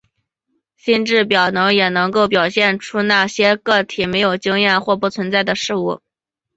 [0.77, 6.01] 心智表征也能够表现那些个体没有经验过或不存在的事物。